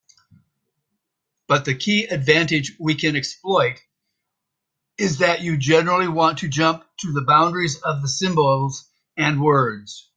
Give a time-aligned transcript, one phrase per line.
[1.45, 3.75] But the key advantage we can exploit
[4.97, 10.09] is that you generally want to jump to the boundaries of symbols and words.